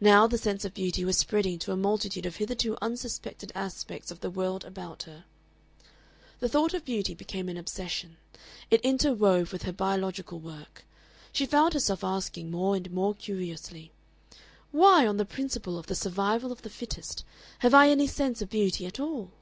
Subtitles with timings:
[0.00, 4.20] Now the sense of beauty was spreading to a multitude of hitherto unsuspected aspects of
[4.20, 5.24] the world about her.
[6.38, 8.16] The thought of beauty became an obsession.
[8.70, 10.84] It interwove with her biological work.
[11.32, 13.90] She found herself asking more and more curiously,
[14.70, 17.24] "Why, on the principle of the survival of the fittest,
[17.58, 19.32] have I any sense of beauty at all?"